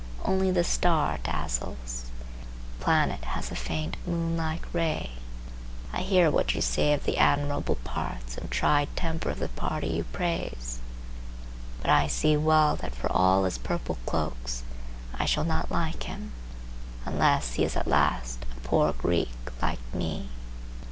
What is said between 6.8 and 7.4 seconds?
of the